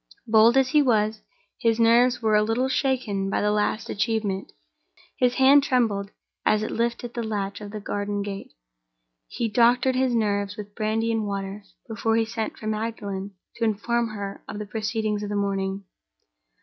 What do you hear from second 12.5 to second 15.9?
for Magdalen to inform her of the proceedings of the morning.